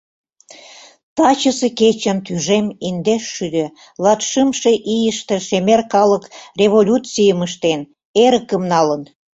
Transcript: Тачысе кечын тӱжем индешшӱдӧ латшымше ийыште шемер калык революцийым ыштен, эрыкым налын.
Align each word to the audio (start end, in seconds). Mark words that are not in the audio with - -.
Тачысе 1.15 1.67
кечын 1.79 2.17
тӱжем 2.25 2.65
индешшӱдӧ 2.87 3.65
латшымше 4.03 4.71
ийыште 4.95 5.35
шемер 5.47 5.81
калык 5.93 6.23
революцийым 6.59 7.39
ыштен, 7.47 7.79
эрыкым 8.23 8.63
налын. 8.73 9.01